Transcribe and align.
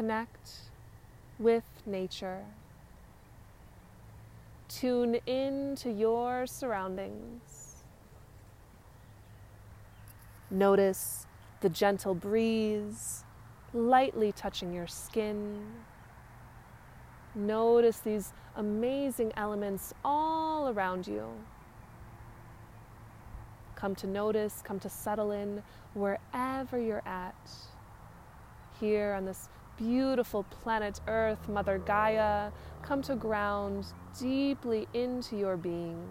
connect 0.00 0.52
with 1.38 1.64
nature. 1.84 2.42
Tune 4.66 5.16
in 5.26 5.76
to 5.76 5.92
your 5.92 6.46
surroundings. 6.46 7.82
Notice 10.50 11.26
the 11.60 11.68
gentle 11.68 12.14
breeze 12.14 13.24
lightly 13.74 14.32
touching 14.32 14.72
your 14.72 14.86
skin. 14.86 15.66
Notice 17.34 17.98
these 17.98 18.32
amazing 18.56 19.32
elements 19.36 19.92
all 20.02 20.70
around 20.70 21.06
you. 21.06 21.26
Come 23.74 23.94
to 23.96 24.06
notice, 24.06 24.62
come 24.64 24.80
to 24.80 24.88
settle 24.88 25.30
in 25.30 25.62
wherever 25.92 26.80
you're 26.80 27.06
at. 27.06 27.50
Here 28.80 29.12
on 29.12 29.26
this 29.26 29.50
beautiful 29.80 30.42
planet 30.42 31.00
Earth, 31.08 31.48
Mother 31.48 31.78
Gaia, 31.78 32.50
come 32.82 33.00
to 33.02 33.14
ground 33.14 33.86
deeply 34.18 34.86
into 34.92 35.36
your 35.36 35.56
being. 35.56 36.06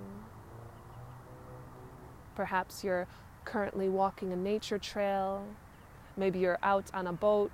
Perhaps 2.35 2.83
you're 2.83 3.07
currently 3.45 3.87
walking 3.87 4.33
a 4.33 4.35
nature 4.35 4.79
trail. 4.79 5.45
Maybe 6.17 6.39
you're 6.39 6.57
out 6.63 6.89
on 6.93 7.05
a 7.07 7.13
boat. 7.13 7.51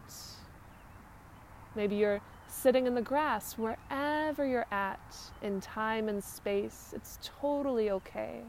Maybe 1.76 1.98
you're 1.98 2.22
sitting 2.48 2.88
in 2.88 2.96
the 2.96 3.02
grass, 3.02 3.58
wherever 3.58 4.46
you're 4.46 4.68
at 4.72 5.16
in 5.42 5.60
time 5.60 6.08
and 6.08 6.24
space. 6.24 6.94
It's 6.96 7.20
totally 7.42 7.90
okay. 7.92 8.42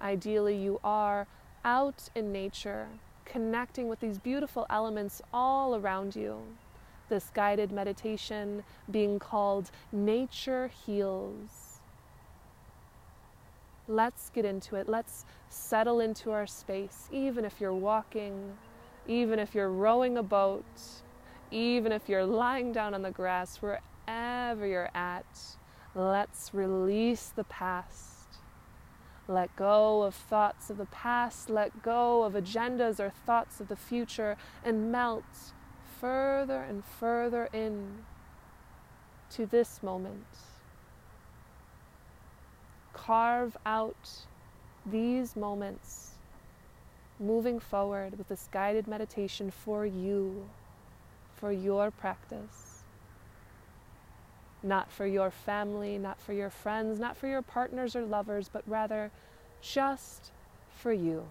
Ideally, 0.00 0.56
you 0.56 0.80
are 0.82 1.26
out 1.64 2.08
in 2.14 2.32
nature, 2.32 2.88
connecting 3.24 3.88
with 3.88 4.00
these 4.00 4.18
beautiful 4.18 4.66
elements 4.70 5.22
all 5.32 5.76
around 5.76 6.16
you. 6.16 6.38
This 7.08 7.30
guided 7.34 7.72
meditation 7.72 8.64
being 8.90 9.18
called 9.18 9.70
Nature 9.92 10.68
Heals. 10.68 11.80
Let's 13.88 14.30
get 14.30 14.44
into 14.44 14.76
it. 14.76 14.88
Let's 14.88 15.24
settle 15.48 16.00
into 16.00 16.30
our 16.30 16.46
space, 16.46 17.08
even 17.12 17.44
if 17.44 17.60
you're 17.60 17.74
walking, 17.74 18.56
even 19.06 19.38
if 19.38 19.54
you're 19.54 19.70
rowing 19.70 20.16
a 20.16 20.22
boat, 20.22 20.64
even 21.50 21.92
if 21.92 22.08
you're 22.08 22.24
lying 22.24 22.72
down 22.72 22.94
on 22.94 23.02
the 23.02 23.10
grass, 23.10 23.58
wherever 23.58 24.66
you're 24.66 24.90
at. 24.94 25.26
Let's 25.94 26.54
release 26.54 27.32
the 27.34 27.44
past. 27.44 28.11
Let 29.32 29.56
go 29.56 30.02
of 30.02 30.14
thoughts 30.14 30.68
of 30.68 30.76
the 30.76 30.86
past, 30.86 31.48
let 31.48 31.82
go 31.82 32.22
of 32.22 32.34
agendas 32.34 33.00
or 33.00 33.10
thoughts 33.10 33.60
of 33.60 33.68
the 33.68 33.76
future, 33.76 34.36
and 34.62 34.92
melt 34.92 35.24
further 36.00 36.60
and 36.60 36.84
further 36.84 37.48
in 37.52 38.04
to 39.30 39.46
this 39.46 39.82
moment. 39.82 40.26
Carve 42.92 43.56
out 43.64 44.26
these 44.84 45.34
moments 45.34 46.10
moving 47.18 47.58
forward 47.58 48.18
with 48.18 48.28
this 48.28 48.48
guided 48.52 48.86
meditation 48.86 49.50
for 49.50 49.86
you, 49.86 50.46
for 51.36 51.52
your 51.52 51.90
practice. 51.90 52.71
Not 54.62 54.92
for 54.92 55.06
your 55.06 55.30
family, 55.30 55.98
not 55.98 56.20
for 56.20 56.32
your 56.32 56.50
friends, 56.50 57.00
not 57.00 57.16
for 57.16 57.26
your 57.26 57.42
partners 57.42 57.96
or 57.96 58.02
lovers, 58.02 58.48
but 58.48 58.62
rather 58.66 59.10
just 59.60 60.30
for 60.68 60.92
you. 60.92 61.26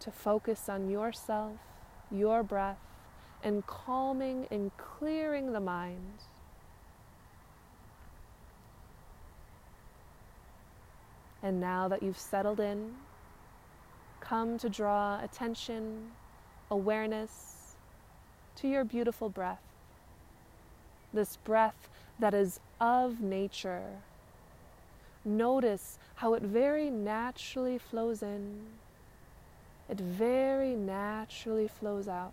To 0.00 0.10
focus 0.10 0.68
on 0.68 0.90
yourself, 0.90 1.58
your 2.10 2.42
breath, 2.42 2.78
and 3.42 3.66
calming 3.66 4.46
and 4.50 4.70
clearing 4.76 5.52
the 5.52 5.60
mind. 5.60 6.24
And 11.42 11.58
now 11.58 11.88
that 11.88 12.02
you've 12.02 12.18
settled 12.18 12.60
in, 12.60 12.94
come 14.20 14.58
to 14.58 14.68
draw 14.68 15.22
attention, 15.24 16.10
awareness 16.70 17.76
to 18.56 18.68
your 18.68 18.84
beautiful 18.84 19.30
breath. 19.30 19.69
This 21.12 21.36
breath 21.36 21.88
that 22.18 22.34
is 22.34 22.60
of 22.80 23.20
nature. 23.20 23.82
Notice 25.24 25.98
how 26.16 26.34
it 26.34 26.42
very 26.42 26.88
naturally 26.90 27.78
flows 27.78 28.22
in, 28.22 28.66
it 29.88 29.98
very 29.98 30.74
naturally 30.74 31.68
flows 31.68 32.08
out. 32.08 32.32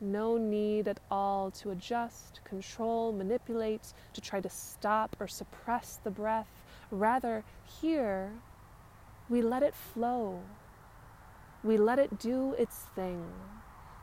No 0.00 0.36
need 0.36 0.86
at 0.88 1.00
all 1.10 1.50
to 1.52 1.70
adjust, 1.70 2.40
control, 2.44 3.12
manipulate, 3.12 3.92
to 4.14 4.20
try 4.20 4.40
to 4.40 4.48
stop 4.48 5.16
or 5.20 5.26
suppress 5.26 5.98
the 6.02 6.10
breath. 6.10 6.48
Rather, 6.90 7.44
here, 7.80 8.30
we 9.28 9.42
let 9.42 9.62
it 9.62 9.74
flow. 9.74 10.40
We 11.64 11.76
let 11.76 11.98
it 11.98 12.18
do 12.18 12.54
its 12.54 12.76
thing, 12.94 13.24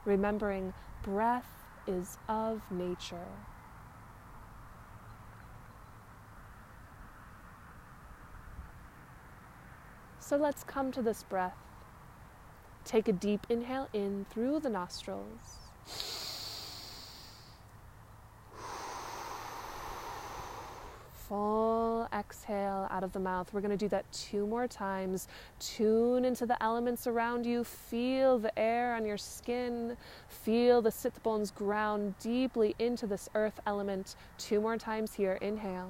remembering 0.04 0.74
breath 1.02 1.65
is 1.88 2.18
of 2.28 2.62
nature. 2.72 3.28
So 10.20 10.38
let's 10.38 10.64
come 10.64 10.92
to 10.92 11.04
this 11.04 11.22
breath. 11.22 11.58
Take 12.84 13.08
a 13.08 13.14
deep 13.14 13.46
inhale 13.50 13.90
in 13.94 14.26
through 14.32 14.60
the 14.62 14.70
nostrils. 14.70 16.25
Full 21.28 22.08
exhale 22.14 22.88
out 22.92 23.04
of 23.04 23.12
the 23.12 23.20
mouth. 23.20 23.52
We're 23.52 23.62
going 23.62 23.72
to 23.72 23.78
do 23.78 23.90
that 23.90 24.06
two 24.12 24.46
more 24.46 24.68
times. 24.68 25.28
Tune 25.60 26.24
into 26.24 26.46
the 26.46 26.62
elements 26.62 27.08
around 27.08 27.46
you. 27.46 27.64
Feel 27.64 28.38
the 28.38 28.58
air 28.60 28.96
on 28.96 29.06
your 29.06 29.18
skin. 29.18 29.98
Feel 30.28 30.84
the 30.84 30.92
sit 30.92 31.22
bones 31.24 31.50
ground 31.50 32.14
deeply 32.20 32.76
into 32.78 33.08
this 33.08 33.28
earth 33.34 33.60
element. 33.66 34.16
Two 34.38 34.62
more 34.62 34.78
times 34.78 35.16
here. 35.16 35.40
Inhale. 35.42 35.90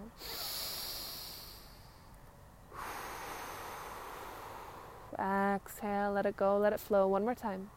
Exhale. 5.19 6.13
Let 6.13 6.25
it 6.25 6.37
go. 6.37 6.57
Let 6.57 6.71
it 6.71 6.79
flow. 6.79 7.07
One 7.07 7.23
more 7.23 7.35
time. 7.35 7.69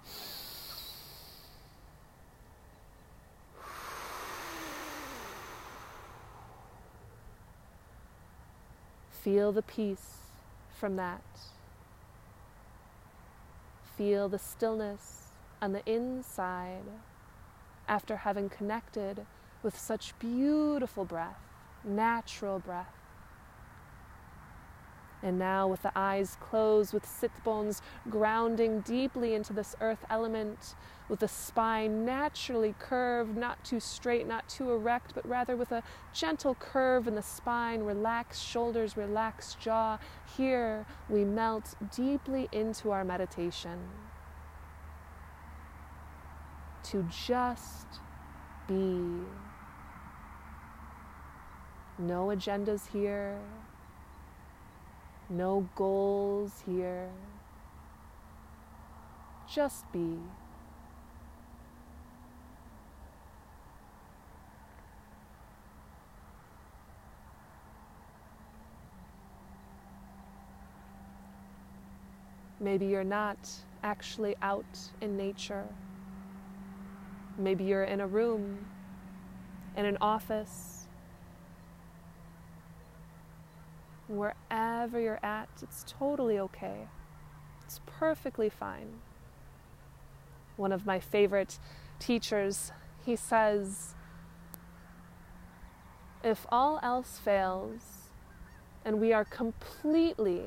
Feel 9.28 9.52
the 9.52 9.60
peace 9.60 10.20
from 10.80 10.96
that. 10.96 11.20
Feel 13.94 14.26
the 14.26 14.38
stillness 14.38 15.32
on 15.60 15.74
the 15.74 15.82
inside 15.84 16.86
after 17.86 18.16
having 18.16 18.48
connected 18.48 19.26
with 19.62 19.78
such 19.78 20.18
beautiful 20.18 21.04
breath, 21.04 21.42
natural 21.84 22.58
breath. 22.58 22.94
And 25.22 25.38
now, 25.38 25.66
with 25.66 25.82
the 25.82 25.90
eyes 25.96 26.36
closed, 26.40 26.94
with 26.94 27.04
sit 27.04 27.32
bones 27.42 27.82
grounding 28.08 28.80
deeply 28.80 29.34
into 29.34 29.52
this 29.52 29.74
earth 29.80 30.04
element, 30.08 30.76
with 31.08 31.20
the 31.20 31.28
spine 31.28 32.04
naturally 32.04 32.74
curved, 32.78 33.36
not 33.36 33.62
too 33.64 33.80
straight, 33.80 34.28
not 34.28 34.48
too 34.48 34.70
erect, 34.70 35.14
but 35.14 35.26
rather 35.26 35.56
with 35.56 35.72
a 35.72 35.82
gentle 36.12 36.54
curve 36.54 37.08
in 37.08 37.16
the 37.16 37.22
spine, 37.22 37.82
relaxed 37.82 38.44
shoulders, 38.44 38.96
relaxed 38.96 39.58
jaw, 39.58 39.98
here 40.36 40.86
we 41.08 41.24
melt 41.24 41.74
deeply 41.94 42.48
into 42.52 42.92
our 42.92 43.04
meditation. 43.04 43.78
To 46.84 47.06
just 47.26 47.86
be. 48.68 49.24
No 52.00 52.26
agendas 52.26 52.86
here 52.86 53.40
no 55.30 55.68
goals 55.74 56.62
here. 56.66 57.08
Just 59.52 59.90
be. 59.92 60.18
Maybe 72.60 72.86
you're 72.86 73.04
not 73.04 73.38
actually 73.82 74.34
out 74.42 74.66
in 75.00 75.16
nature. 75.16 75.64
Maybe 77.38 77.64
you're 77.64 77.84
in 77.84 78.00
a 78.00 78.06
room, 78.06 78.66
in 79.76 79.84
an 79.86 79.96
office, 80.00 80.77
Wherever 84.08 84.98
you're 84.98 85.20
at, 85.22 85.48
it's 85.62 85.84
totally 85.86 86.38
okay. 86.38 86.88
It's 87.64 87.80
perfectly 87.86 88.48
fine. 88.48 89.00
one 90.58 90.72
of 90.72 90.84
my 90.84 90.98
favorite 90.98 91.58
teachers, 91.98 92.72
he 93.04 93.16
says, 93.16 93.94
if 96.22 96.46
all 96.50 96.80
else 96.82 97.18
fails 97.18 98.10
and 98.84 99.00
we 99.00 99.12
are 99.12 99.24
completely, 99.24 100.42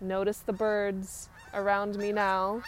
notice 0.00 0.38
the 0.38 0.52
birds 0.52 1.28
around 1.52 1.96
me 1.96 2.12
now, 2.12 2.62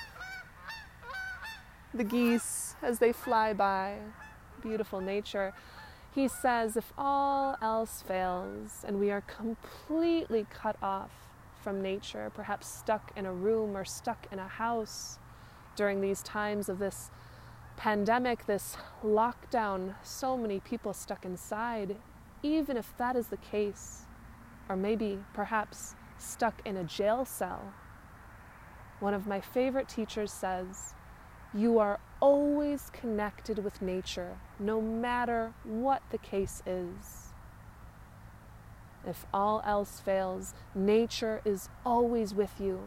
the 1.95 2.05
geese 2.05 2.75
as 2.83 2.99
they 2.99 3.13
fly 3.13 3.53
by, 3.53 3.97
beautiful 4.63 5.01
nature. 5.01 5.53
He 6.13 6.27
says, 6.27 6.77
if 6.77 6.93
all 6.99 7.57
else 7.63 8.03
fails 8.03 8.85
and 8.87 8.99
we 8.99 9.11
are 9.11 9.21
completely 9.21 10.47
cut 10.51 10.77
off 10.83 11.13
from 11.63 11.81
nature, 11.81 12.31
perhaps 12.35 12.67
stuck 12.67 13.13
in 13.17 13.27
a 13.27 13.33
room 13.33 13.77
or 13.77 13.85
stuck 13.85 14.27
in 14.33 14.39
a 14.39 14.49
house 14.49 15.19
during 15.77 16.01
these 16.01 16.23
times 16.23 16.69
of 16.69 16.79
this 16.79 17.11
pandemic, 17.77 18.47
this 18.47 18.77
lockdown, 19.05 19.95
so 20.03 20.37
many 20.37 20.59
people 20.61 20.93
stuck 20.93 21.25
inside, 21.25 21.97
even 22.43 22.77
if 22.77 22.97
that 22.99 23.15
is 23.15 23.29
the 23.29 23.37
case, 23.37 24.03
or 24.69 24.77
maybe 24.77 25.19
perhaps 25.33 25.95
stuck 26.19 26.61
in 26.67 26.77
a 26.77 26.85
jail 26.85 27.25
cell. 27.25 27.73
One 28.99 29.15
of 29.15 29.27
my 29.27 29.41
favorite 29.41 29.89
teachers 29.89 30.33
says, 30.33 30.95
You 31.55 31.79
are 31.79 32.01
always 32.21 32.91
connected 32.93 33.59
with 33.59 33.83
nature, 33.83 34.39
no 34.59 34.81
matter 34.81 35.53
what 35.65 36.03
the 36.11 36.19
case 36.19 36.63
is. 36.67 37.33
If 39.07 39.25
all 39.33 39.63
else 39.65 40.01
fails, 40.01 40.55
nature 40.75 41.41
is 41.45 41.69
always 41.85 42.35
with 42.35 42.61
you 42.61 42.81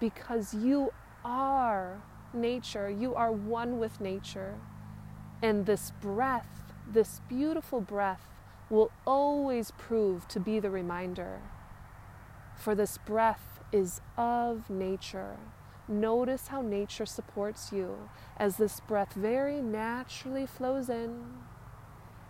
because 0.00 0.54
you 0.54 0.92
are 1.24 2.00
nature. 2.32 2.88
You 2.88 3.14
are 3.14 3.32
one 3.32 3.78
with 3.78 4.00
nature. 4.00 4.54
And 5.42 5.66
this 5.66 5.92
breath, 6.00 6.72
this 6.90 7.20
beautiful 7.28 7.80
breath, 7.80 8.28
will 8.70 8.90
always 9.06 9.70
prove 9.72 10.28
to 10.28 10.40
be 10.40 10.60
the 10.60 10.70
reminder. 10.70 11.40
For 12.56 12.74
this 12.74 12.98
breath 12.98 13.60
is 13.72 14.00
of 14.16 14.68
nature. 14.68 15.36
Notice 15.88 16.48
how 16.48 16.60
nature 16.60 17.06
supports 17.06 17.72
you 17.72 18.10
as 18.36 18.58
this 18.58 18.80
breath 18.80 19.14
very 19.14 19.62
naturally 19.62 20.44
flows 20.44 20.90
in, 20.90 21.24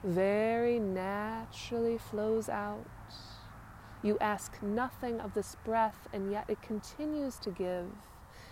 very 0.05 0.79
naturally 0.79 1.99
flows 1.99 2.49
out. 2.49 2.87
You 4.01 4.17
ask 4.21 4.63
nothing 4.63 5.19
of 5.21 5.35
this 5.35 5.57
breath, 5.65 6.07
and 6.13 6.31
yet 6.31 6.45
it 6.49 6.63
continues 6.63 7.37
to 7.41 7.51
give. 7.51 7.87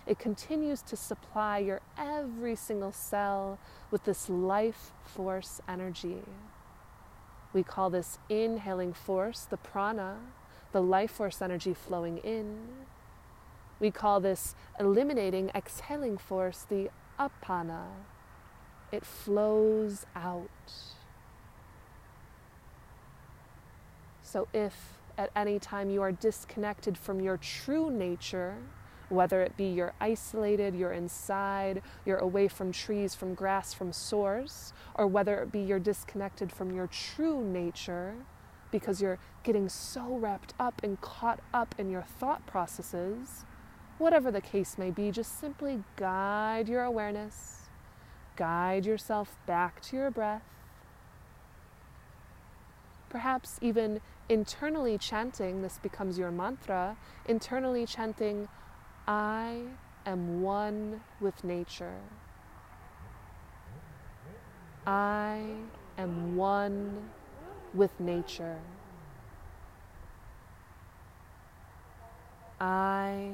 It 0.05 0.19
continues 0.19 0.81
to 0.83 0.97
supply 0.97 1.59
your 1.59 1.79
every 1.97 2.55
single 2.55 2.91
cell 2.91 3.59
with 3.91 4.03
this 4.03 4.29
life 4.29 4.91
force 5.05 5.61
energy. 5.69 6.23
We 7.53 7.63
call 7.63 7.89
this 7.89 8.19
inhaling 8.29 8.91
force 8.91 9.45
the 9.45 9.57
prana, 9.57 10.17
the 10.73 10.81
life 10.81 11.11
force 11.11 11.41
energy 11.41 11.73
flowing 11.73 12.17
in. 12.17 12.67
We 13.79 13.91
call 13.91 14.19
this 14.19 14.55
eliminating, 14.79 15.51
exhaling 15.53 16.17
force 16.17 16.65
the 16.67 16.89
apana. 17.19 17.87
It 18.91 19.05
flows 19.05 20.05
out. 20.15 20.49
So 24.21 24.47
if 24.53 24.97
at 25.17 25.31
any 25.35 25.59
time 25.59 25.89
you 25.89 26.01
are 26.01 26.11
disconnected 26.11 26.97
from 26.97 27.19
your 27.19 27.37
true 27.37 27.89
nature, 27.89 28.55
whether 29.09 29.41
it 29.41 29.55
be 29.55 29.65
you're 29.65 29.93
isolated, 30.01 30.75
you're 30.75 30.91
inside, 30.91 31.81
you're 32.05 32.17
away 32.17 32.47
from 32.47 32.71
trees, 32.71 33.15
from 33.15 33.33
grass, 33.33 33.73
from 33.73 33.93
source, 33.93 34.73
or 34.95 35.07
whether 35.07 35.41
it 35.41 35.51
be 35.51 35.59
you're 35.61 35.79
disconnected 35.79 36.51
from 36.51 36.71
your 36.71 36.87
true 36.87 37.43
nature 37.43 38.15
because 38.69 39.01
you're 39.01 39.19
getting 39.43 39.69
so 39.69 40.17
wrapped 40.17 40.53
up 40.59 40.81
and 40.83 40.99
caught 40.99 41.39
up 41.53 41.73
in 41.77 41.89
your 41.89 42.01
thought 42.01 42.45
processes, 42.45 43.45
whatever 43.97 44.31
the 44.31 44.41
case 44.41 44.77
may 44.77 44.91
be, 44.91 45.11
just 45.11 45.39
simply 45.39 45.83
guide 45.95 46.67
your 46.67 46.83
awareness, 46.83 47.69
guide 48.35 48.85
yourself 48.85 49.35
back 49.45 49.81
to 49.81 49.95
your 49.95 50.11
breath. 50.11 50.43
Perhaps 53.09 53.57
even 53.61 54.01
internally 54.29 54.97
chanting, 54.97 55.61
this 55.61 55.79
becomes 55.81 56.17
your 56.17 56.31
mantra, 56.31 56.97
internally 57.25 57.85
chanting, 57.85 58.47
I 59.07 59.61
am 60.05 60.41
one 60.41 61.01
with 61.21 61.43
nature. 61.43 61.95
I 64.85 65.41
am 65.97 66.35
one 66.35 67.09
with 67.73 67.97
nature. 67.99 68.57
I 72.59 73.31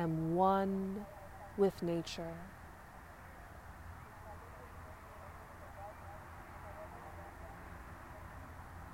am 0.00 0.34
one 0.34 1.06
with 1.56 1.82
nature. 1.82 2.34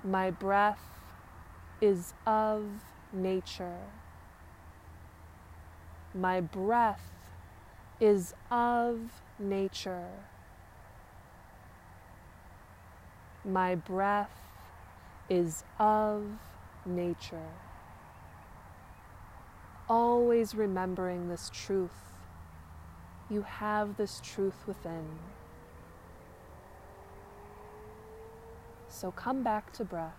My 0.03 0.31
breath 0.31 0.79
is 1.81 2.13
of 2.25 2.65
nature. 3.11 3.79
My 6.13 6.41
breath 6.41 7.01
is 7.99 8.33
of 8.49 8.99
nature. 9.39 10.07
My 13.43 13.75
breath 13.75 14.31
is 15.29 15.63
of 15.79 16.23
nature. 16.85 17.66
Always 19.89 20.53
remembering 20.53 21.29
this 21.29 21.49
truth. 21.53 21.91
You 23.29 23.41
have 23.43 23.97
this 23.97 24.21
truth 24.23 24.67
within. 24.67 25.05
So 28.89 29.11
come 29.11 29.43
back 29.43 29.71
to 29.73 29.85
breath. 29.85 30.13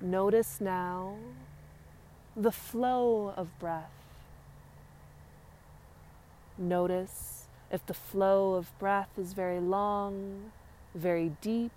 Notice 0.00 0.60
now 0.60 1.16
the 2.36 2.52
flow 2.52 3.34
of 3.36 3.58
breath. 3.58 3.90
Notice 6.56 7.48
if 7.70 7.84
the 7.86 7.94
flow 7.94 8.54
of 8.54 8.76
breath 8.78 9.10
is 9.18 9.32
very 9.32 9.60
long, 9.60 10.52
very 10.94 11.32
deep. 11.40 11.72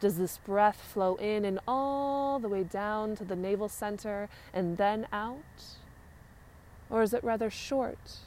Does 0.00 0.18
this 0.18 0.38
breath 0.38 0.80
flow 0.80 1.16
in 1.16 1.44
and 1.44 1.58
all 1.66 2.38
the 2.38 2.48
way 2.48 2.62
down 2.62 3.16
to 3.16 3.24
the 3.24 3.36
navel 3.36 3.68
center 3.68 4.28
and 4.52 4.76
then 4.76 5.06
out? 5.12 5.76
Or 6.90 7.02
is 7.02 7.12
it 7.12 7.22
rather 7.22 7.50
short, 7.50 8.18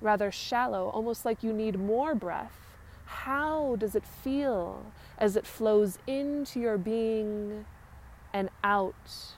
rather 0.00 0.30
shallow, 0.32 0.88
almost 0.88 1.24
like 1.24 1.42
you 1.42 1.52
need 1.52 1.78
more 1.78 2.14
breath? 2.14 2.58
How 3.04 3.76
does 3.76 3.94
it 3.94 4.04
feel 4.04 4.86
as 5.18 5.36
it 5.36 5.46
flows 5.46 5.98
into 6.06 6.58
your 6.58 6.78
being 6.78 7.64
and 8.32 8.48
out 8.64 9.34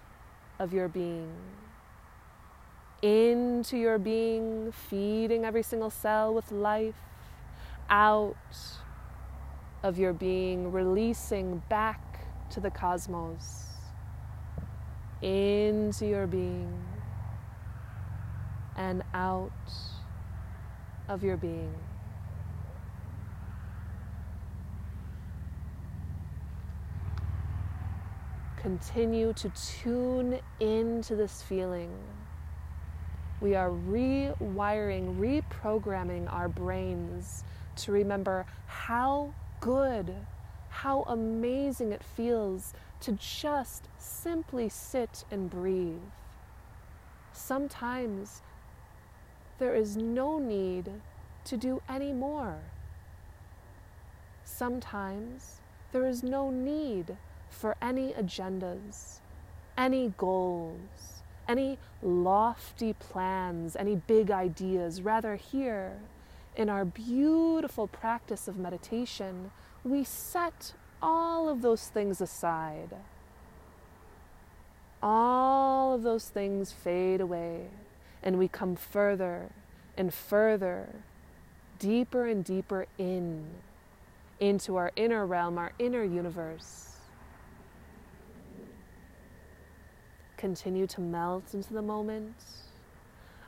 of 0.58 0.72
your 0.72 0.88
being. 0.88 1.32
Into 3.02 3.76
your 3.76 3.98
being, 3.98 4.72
feeding 4.72 5.44
every 5.44 5.62
single 5.62 5.90
cell 5.90 6.32
with 6.32 6.50
life, 6.50 6.94
out 7.90 8.36
of 9.84 9.98
your 9.98 10.14
being, 10.14 10.72
releasing 10.72 11.62
back 11.68 12.00
to 12.48 12.58
the 12.58 12.70
cosmos, 12.70 13.66
into 15.20 16.06
your 16.06 16.26
being, 16.26 16.82
and 18.76 19.04
out 19.12 19.52
of 21.08 21.22
your 21.22 21.36
being. 21.36 21.72
continue 28.64 29.30
to 29.34 29.50
tune 29.50 30.40
into 30.58 31.14
this 31.14 31.42
feeling. 31.42 31.90
We 33.42 33.54
are 33.54 33.68
rewiring, 33.68 35.18
reprogramming 35.18 36.32
our 36.32 36.48
brains 36.48 37.44
to 37.76 37.92
remember 37.92 38.46
how 38.66 39.34
good, 39.64 40.14
how 40.68 41.04
amazing 41.04 41.90
it 41.90 42.04
feels 42.04 42.74
to 43.00 43.12
just 43.12 43.88
simply 43.96 44.68
sit 44.68 45.24
and 45.30 45.48
breathe. 45.48 46.02
Sometimes 47.32 48.42
there 49.58 49.74
is 49.74 49.96
no 49.96 50.38
need 50.38 50.90
to 51.46 51.56
do 51.56 51.80
any 51.88 52.12
more. 52.12 52.58
Sometimes 54.44 55.60
there 55.92 56.06
is 56.06 56.22
no 56.22 56.50
need 56.50 57.16
for 57.48 57.74
any 57.80 58.12
agendas, 58.12 59.20
any 59.78 60.12
goals, 60.18 61.22
any 61.48 61.78
lofty 62.02 62.92
plans, 62.92 63.76
any 63.76 63.96
big 63.96 64.30
ideas. 64.30 65.00
Rather, 65.00 65.36
here 65.36 66.00
in 66.56 66.68
our 66.68 66.84
beautiful 66.84 67.86
practice 67.86 68.46
of 68.48 68.56
meditation, 68.56 69.50
we 69.82 70.04
set 70.04 70.74
all 71.02 71.48
of 71.48 71.62
those 71.62 71.88
things 71.88 72.20
aside. 72.20 72.96
All 75.02 75.94
of 75.94 76.02
those 76.02 76.28
things 76.28 76.72
fade 76.72 77.20
away, 77.20 77.68
and 78.22 78.38
we 78.38 78.48
come 78.48 78.76
further 78.76 79.50
and 79.96 80.12
further, 80.14 80.88
deeper 81.78 82.26
and 82.26 82.44
deeper 82.44 82.86
in, 82.96 83.46
into 84.40 84.76
our 84.76 84.92
inner 84.96 85.26
realm, 85.26 85.58
our 85.58 85.72
inner 85.78 86.02
universe. 86.02 86.96
Continue 90.36 90.86
to 90.86 91.00
melt 91.00 91.52
into 91.52 91.72
the 91.72 91.82
moment. 91.82 92.36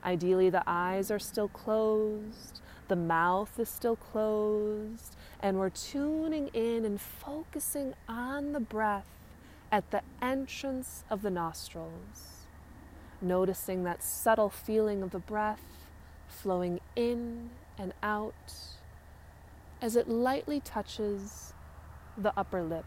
Ideally, 0.04 0.50
the 0.50 0.62
eyes 0.66 1.10
are 1.10 1.18
still 1.18 1.48
closed, 1.48 2.60
the 2.88 2.96
mouth 2.96 3.58
is 3.58 3.68
still 3.68 3.96
closed, 3.96 5.16
and 5.40 5.58
we're 5.58 5.70
tuning 5.70 6.48
in 6.48 6.84
and 6.84 7.00
focusing 7.00 7.94
on 8.08 8.52
the 8.52 8.60
breath 8.60 9.06
at 9.72 9.90
the 9.90 10.02
entrance 10.22 11.04
of 11.10 11.22
the 11.22 11.30
nostrils. 11.30 12.46
Noticing 13.20 13.84
that 13.84 14.02
subtle 14.02 14.50
feeling 14.50 15.02
of 15.02 15.10
the 15.10 15.18
breath 15.18 15.62
flowing 16.28 16.80
in 16.94 17.50
and 17.78 17.92
out 18.02 18.52
as 19.80 19.96
it 19.96 20.08
lightly 20.08 20.60
touches 20.60 21.52
the 22.16 22.32
upper 22.36 22.62
lip. 22.62 22.84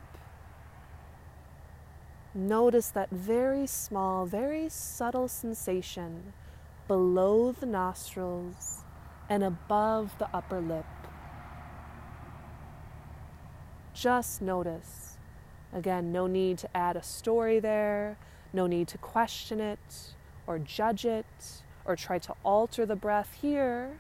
Notice 2.34 2.90
that 2.90 3.10
very 3.10 3.66
small, 3.68 4.26
very 4.26 4.70
subtle 4.70 5.28
sensation 5.28 6.34
below 6.88 7.52
the 7.52 7.66
nostrils 7.66 8.84
and 9.30 9.44
above 9.44 10.18
the 10.18 10.28
upper 10.34 10.60
lip. 10.60 10.86
Just 13.94 14.42
notice. 14.42 15.18
Again, 15.72 16.12
no 16.12 16.26
need 16.26 16.58
to 16.60 16.78
add 16.78 16.96
a 16.96 17.04
story 17.04 17.60
there, 17.60 18.18
no 18.52 18.66
need 18.66 18.88
to 18.88 18.98
question 18.98 19.60
it 19.60 20.16
or 20.48 20.58
judge 20.58 21.06
it 21.06 21.26
or 21.86 21.96
try 21.96 22.18
to 22.20 22.34
alter 22.44 22.86
the 22.86 22.96
breath. 22.96 23.38
Here, 23.40 24.00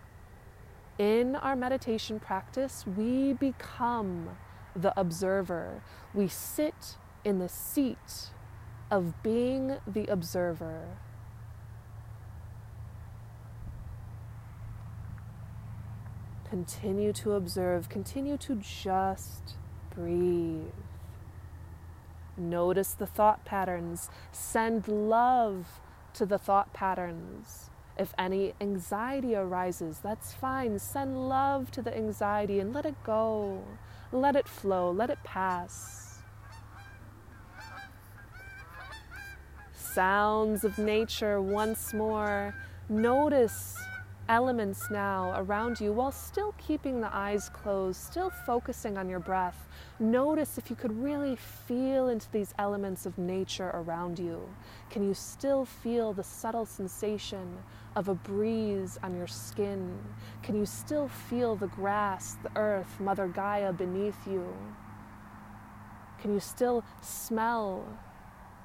in 0.98 1.36
our 1.36 1.56
meditation 1.56 2.20
practice, 2.20 2.86
we 2.98 3.34
become 3.34 4.30
the 4.76 5.00
observer. 5.00 5.84
We 6.14 6.28
sit 6.28 6.98
in 7.24 7.40
the 7.40 7.50
seat 7.50 8.32
of 8.90 9.22
being 9.22 9.78
the 9.86 10.06
observer. 10.08 10.98
Continue 16.50 17.14
to 17.14 17.34
observe, 17.34 17.90
continue 17.90 18.38
to 18.38 18.56
just 18.56 19.56
breathe. 19.94 20.72
Notice 22.38 22.94
the 22.94 23.06
thought 23.06 23.46
patterns. 23.46 24.10
Send 24.32 24.88
love 24.88 25.80
to 26.14 26.26
the 26.26 26.38
thought 26.38 26.74
patterns. 26.74 27.70
If 27.98 28.14
any 28.18 28.54
anxiety 28.60 29.36
arises, 29.36 30.00
that's 30.00 30.34
fine. 30.34 30.80
Send 30.80 31.30
love 31.30 31.70
to 31.72 31.82
the 31.82 31.96
anxiety 31.96 32.60
and 32.60 32.74
let 32.74 32.86
it 32.86 32.96
go. 33.04 33.64
Let 34.12 34.36
it 34.36 34.48
flow. 34.48 34.92
Let 34.92 35.10
it 35.10 35.20
pass. 35.24 36.10
sounds 40.00 40.64
of 40.64 40.78
nature 40.78 41.42
once 41.42 41.94
more. 41.94 42.54
Notice 42.88 43.76
elements 44.30 44.92
now 44.92 45.34
around 45.36 45.82
you 45.82 45.92
while 45.92 46.12
still 46.12 46.54
keeping 46.60 47.02
the 47.02 47.14
eyes 47.14 47.50
closed, 47.50 48.00
still 48.00 48.30
focusing 48.30 48.96
on 48.98 49.10
your 49.10 49.20
breath. 49.20 49.68
Notice 50.00 50.60
if 50.60 50.70
you 50.70 50.76
could 50.76 50.96
really 51.02 51.36
feel 51.36 52.10
into 52.10 52.30
these 52.32 52.54
elements 52.60 53.08
of 53.08 53.18
nature 53.18 53.72
around 53.74 54.20
you. 54.20 54.48
Can 54.92 55.04
you 55.04 55.16
still 55.16 55.66
feel 55.66 56.14
the 56.14 56.24
subtle 56.24 56.66
sensation 56.66 57.58
of 57.96 58.08
a 58.08 58.14
breeze 58.14 59.00
on 59.02 59.18
your 59.18 59.28
skin? 59.28 59.98
Can 60.44 60.56
you 60.56 60.66
still 60.66 61.08
feel 61.08 61.56
the 61.56 61.68
grass, 61.68 62.38
the 62.44 62.56
earth, 62.56 63.00
Mother 63.00 63.28
Gaia 63.28 63.74
beneath 63.74 64.28
you? 64.28 64.56
Can 66.22 66.34
you 66.34 66.40
still 66.40 66.84
smell 67.02 67.84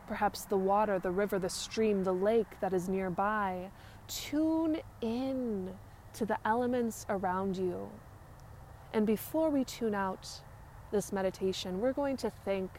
perhaps 0.06 0.44
the 0.44 0.56
water, 0.56 0.98
the 0.98 1.10
river, 1.10 1.38
the 1.38 1.48
stream, 1.48 2.04
the 2.04 2.12
lake 2.12 2.60
that 2.60 2.72
is 2.72 2.88
nearby. 2.88 3.70
Tune 4.08 4.80
in 5.00 5.74
to 6.14 6.26
the 6.26 6.38
elements 6.44 7.06
around 7.08 7.56
you. 7.56 7.90
And 8.92 9.06
before 9.06 9.50
we 9.50 9.64
tune 9.64 9.94
out 9.94 10.28
this 10.92 11.12
meditation, 11.12 11.80
we're 11.80 11.92
going 11.92 12.16
to 12.18 12.30
thank 12.44 12.70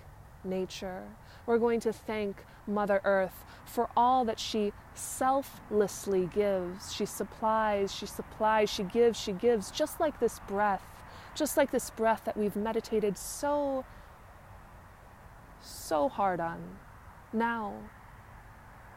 nature. 0.43 1.03
We're 1.45 1.57
going 1.57 1.79
to 1.81 1.93
thank 1.93 2.45
Mother 2.67 3.01
Earth 3.03 3.43
for 3.65 3.89
all 3.97 4.23
that 4.25 4.39
she 4.39 4.71
selflessly 4.93 6.29
gives. 6.33 6.93
She 6.93 7.05
supplies, 7.05 7.93
she 7.93 8.05
supplies, 8.05 8.69
she 8.69 8.83
gives, 8.83 9.19
she 9.19 9.33
gives, 9.33 9.71
just 9.71 9.99
like 9.99 10.19
this 10.19 10.39
breath, 10.47 10.83
just 11.35 11.57
like 11.57 11.71
this 11.71 11.89
breath 11.89 12.23
that 12.25 12.37
we've 12.37 12.55
meditated 12.55 13.17
so, 13.17 13.83
so 15.61 16.07
hard 16.07 16.39
on. 16.39 16.61
Now, 17.33 17.73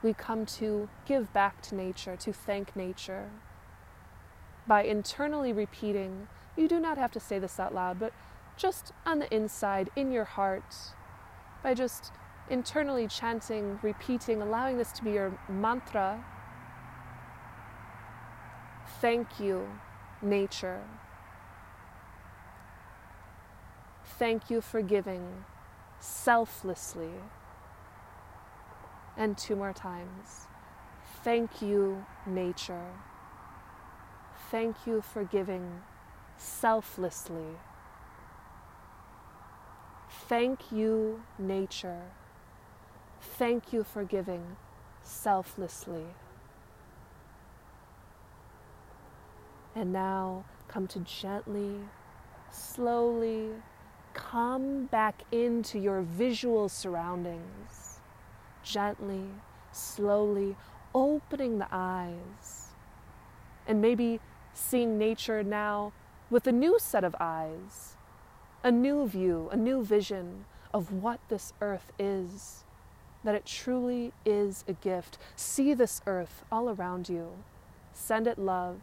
we 0.02 0.12
come 0.12 0.46
to 0.46 0.88
give 1.06 1.32
back 1.32 1.60
to 1.62 1.74
nature, 1.74 2.16
to 2.16 2.32
thank 2.32 2.76
nature. 2.76 3.30
By 4.66 4.84
internally 4.84 5.52
repeating, 5.52 6.28
you 6.56 6.68
do 6.68 6.78
not 6.78 6.98
have 6.98 7.12
to 7.12 7.20
say 7.20 7.38
this 7.38 7.58
out 7.58 7.74
loud, 7.74 7.98
but 7.98 8.12
just 8.56 8.92
on 9.06 9.18
the 9.18 9.34
inside, 9.34 9.90
in 9.96 10.12
your 10.12 10.24
heart, 10.24 10.74
by 11.62 11.74
just 11.74 12.12
internally 12.50 13.06
chanting, 13.06 13.78
repeating, 13.82 14.42
allowing 14.42 14.78
this 14.78 14.92
to 14.92 15.04
be 15.04 15.12
your 15.12 15.38
mantra. 15.48 16.24
Thank 19.00 19.38
you, 19.38 19.68
nature. 20.22 20.82
Thank 24.18 24.50
you 24.50 24.60
for 24.60 24.82
giving 24.82 25.44
selflessly. 26.00 27.10
And 29.18 29.37
two 29.37 29.56
more 29.56 29.72
times. 29.72 30.46
Thank 31.25 31.60
you, 31.60 32.06
nature. 32.26 32.87
Thank 34.50 34.87
you 34.87 35.02
for 35.02 35.25
giving 35.25 35.82
selflessly. 36.37 37.56
Thank 40.28 40.70
you, 40.70 41.22
nature. 41.38 42.02
Thank 43.20 43.72
you 43.72 43.82
for 43.82 44.04
giving 44.04 44.56
selflessly. 45.02 46.06
And 49.75 49.92
now 49.92 50.44
come 50.68 50.87
to 50.88 51.00
gently, 51.00 51.80
slowly 52.50 53.50
come 54.14 54.87
back 54.87 55.22
into 55.30 55.78
your 55.78 56.02
visual 56.02 56.68
surroundings 56.68 57.88
gently, 58.68 59.25
slowly 59.72 60.56
opening 60.94 61.58
the 61.58 61.68
eyes, 61.70 62.68
and 63.66 63.80
maybe 63.80 64.20
seeing 64.52 64.98
nature 64.98 65.42
now 65.42 65.92
with 66.30 66.46
a 66.46 66.52
new 66.52 66.78
set 66.78 67.04
of 67.04 67.16
eyes, 67.18 67.96
a 68.62 68.70
new 68.70 69.06
view, 69.06 69.48
a 69.50 69.56
new 69.56 69.82
vision 69.82 70.44
of 70.75 70.92
what 70.92 71.20
this 71.28 71.52
earth 71.60 71.92
is, 71.98 72.64
that 73.25 73.34
it 73.34 73.46
truly 73.46 74.12
is 74.25 74.64
a 74.68 74.72
gift. 74.75 75.18
See 75.37 75.75
this 75.75 76.02
earth 76.06 76.44
all 76.52 76.68
around 76.68 77.08
you. 77.08 77.30
Send 77.92 78.26
it 78.26 78.38
love, 78.38 78.80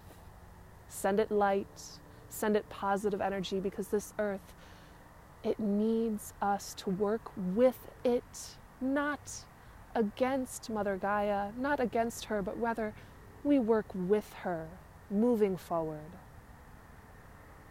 send 0.89 1.19
it 1.19 1.31
light, 1.31 1.99
send 2.29 2.55
it 2.55 2.67
positive 2.69 3.21
energy 3.21 3.59
because 3.59 3.87
this 3.89 4.13
earth, 4.19 4.53
it 5.43 5.59
needs 5.59 6.33
us 6.41 6.73
to 6.75 6.89
work 6.89 7.31
with 7.35 7.77
it, 8.03 8.57
not 8.81 9.45
against 9.95 10.69
Mother 10.69 10.97
Gaia, 10.97 11.51
not 11.57 11.79
against 11.79 12.25
her, 12.25 12.41
but 12.41 12.59
rather 12.59 12.93
we 13.43 13.57
work 13.57 13.85
with 13.93 14.33
her, 14.43 14.67
moving 15.09 15.55
forward. 15.57 16.11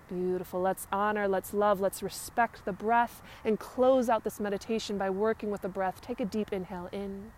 Beautiful. 0.08 0.60
Let's 0.60 0.86
honor, 0.92 1.26
let's 1.28 1.54
love, 1.54 1.80
let's 1.80 2.02
respect 2.02 2.64
the 2.64 2.72
breath 2.72 3.22
and 3.44 3.58
close 3.58 4.08
out 4.08 4.24
this 4.24 4.40
meditation 4.40 4.98
by 4.98 5.10
working 5.10 5.50
with 5.50 5.62
the 5.62 5.68
breath. 5.68 6.00
Take 6.00 6.20
a 6.20 6.24
deep 6.24 6.52
inhale 6.52 6.88
in. 6.92 7.32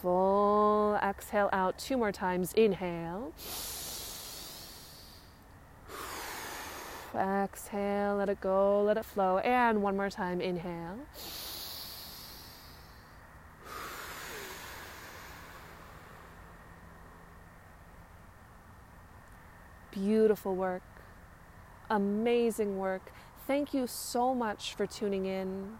Full 0.00 0.98
exhale 1.02 1.48
out 1.52 1.78
two 1.78 1.96
more 1.96 2.12
times. 2.12 2.52
Inhale. 2.54 3.32
Exhale, 7.14 8.16
let 8.16 8.28
it 8.28 8.40
go, 8.40 8.82
let 8.82 8.96
it 8.96 9.04
flow. 9.04 9.38
And 9.38 9.82
one 9.82 9.96
more 9.96 10.10
time, 10.10 10.40
inhale. 10.40 10.98
Beautiful 19.90 20.56
work. 20.56 20.82
Amazing 21.90 22.78
work. 22.78 23.12
Thank 23.46 23.74
you 23.74 23.86
so 23.86 24.34
much 24.34 24.74
for 24.74 24.86
tuning 24.86 25.26
in, 25.26 25.78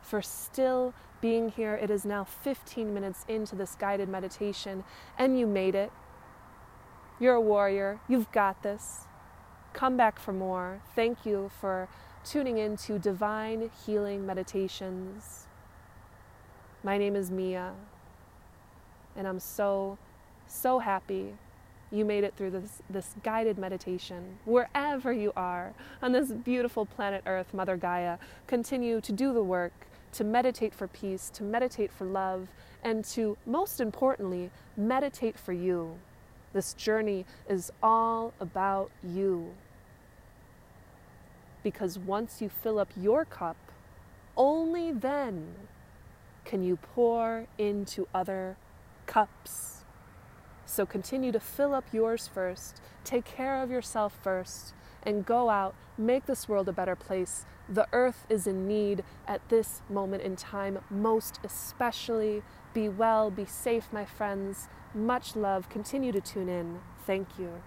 for 0.00 0.22
still 0.22 0.94
being 1.20 1.48
here. 1.48 1.74
It 1.74 1.90
is 1.90 2.04
now 2.04 2.22
15 2.22 2.94
minutes 2.94 3.24
into 3.28 3.56
this 3.56 3.74
guided 3.74 4.08
meditation, 4.08 4.84
and 5.18 5.38
you 5.38 5.46
made 5.46 5.74
it. 5.74 5.90
You're 7.18 7.34
a 7.34 7.40
warrior. 7.40 8.00
You've 8.08 8.30
got 8.30 8.62
this. 8.62 9.06
Come 9.72 9.96
back 9.96 10.18
for 10.18 10.32
more. 10.32 10.80
Thank 10.94 11.24
you 11.24 11.50
for 11.60 11.88
tuning 12.24 12.58
in 12.58 12.76
to 12.76 12.98
Divine 12.98 13.70
Healing 13.84 14.26
Meditations. 14.26 15.46
My 16.84 16.98
name 16.98 17.16
is 17.16 17.30
Mia, 17.30 17.72
and 19.16 19.26
I'm 19.26 19.40
so, 19.40 19.98
so 20.46 20.78
happy 20.78 21.34
you 21.90 22.04
made 22.04 22.22
it 22.22 22.34
through 22.36 22.50
this, 22.50 22.82
this 22.90 23.14
guided 23.22 23.58
meditation. 23.58 24.38
Wherever 24.44 25.12
you 25.12 25.32
are 25.36 25.72
on 26.02 26.12
this 26.12 26.32
beautiful 26.32 26.84
planet 26.86 27.22
Earth, 27.26 27.52
Mother 27.54 27.76
Gaia, 27.76 28.18
continue 28.46 29.00
to 29.00 29.12
do 29.12 29.32
the 29.32 29.42
work, 29.42 29.72
to 30.12 30.24
meditate 30.24 30.74
for 30.74 30.86
peace, 30.86 31.30
to 31.30 31.42
meditate 31.42 31.92
for 31.92 32.04
love, 32.04 32.48
and 32.82 33.04
to, 33.06 33.36
most 33.46 33.80
importantly, 33.80 34.50
meditate 34.76 35.38
for 35.38 35.52
you. 35.52 35.98
This 36.52 36.74
journey 36.74 37.24
is 37.48 37.72
all 37.82 38.34
about 38.40 38.90
you. 39.02 39.54
Because 41.62 41.98
once 41.98 42.42
you 42.42 42.48
fill 42.48 42.78
up 42.78 42.90
your 42.96 43.24
cup, 43.24 43.56
only 44.36 44.92
then 44.92 45.54
can 46.44 46.62
you 46.62 46.76
pour 46.76 47.46
into 47.58 48.08
other 48.14 48.56
cups. 49.06 49.84
So 50.66 50.86
continue 50.86 51.32
to 51.32 51.40
fill 51.40 51.74
up 51.74 51.84
yours 51.92 52.28
first, 52.32 52.80
take 53.04 53.24
care 53.24 53.62
of 53.62 53.70
yourself 53.70 54.18
first, 54.22 54.74
and 55.02 55.26
go 55.26 55.50
out, 55.50 55.74
make 55.98 56.26
this 56.26 56.48
world 56.48 56.68
a 56.68 56.72
better 56.72 56.96
place. 56.96 57.44
The 57.68 57.86
earth 57.92 58.26
is 58.28 58.46
in 58.46 58.66
need 58.66 59.04
at 59.26 59.48
this 59.48 59.82
moment 59.88 60.22
in 60.22 60.36
time, 60.36 60.80
most 60.90 61.40
especially. 61.44 62.42
Be 62.74 62.88
well, 62.88 63.30
be 63.30 63.44
safe, 63.44 63.88
my 63.92 64.04
friends. 64.04 64.68
Much 64.94 65.36
love. 65.36 65.68
Continue 65.68 66.12
to 66.12 66.20
tune 66.20 66.48
in. 66.48 66.80
Thank 67.06 67.38
you. 67.38 67.62